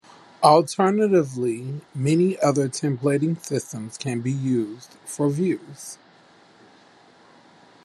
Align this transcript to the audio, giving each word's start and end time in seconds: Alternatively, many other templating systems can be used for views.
Alternatively, 0.41 1.79
many 1.93 2.39
other 2.39 2.67
templating 2.67 3.39
systems 3.45 3.99
can 3.99 4.19
be 4.21 4.31
used 4.31 4.93
for 5.05 5.29
views. 5.29 5.99